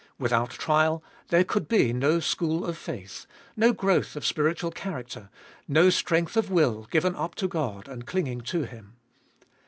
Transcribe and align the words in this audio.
Without 0.17 0.49
trial 0.49 1.03
there 1.27 1.43
could 1.43 1.67
be 1.67 1.93
no 1.93 2.19
school 2.19 2.65
of 2.65 2.75
faith, 2.75 3.27
no 3.55 3.71
growth 3.71 4.15
of 4.15 4.25
spiritual 4.25 4.71
character, 4.71 5.29
no 5.67 5.91
strength 5.91 6.35
of 6.35 6.49
will 6.49 6.85
given 6.89 7.15
up 7.15 7.35
to 7.35 7.47
God 7.47 7.87
and 7.87 8.07
clinging 8.07 8.41
to 8.41 8.63
Him. 8.63 8.95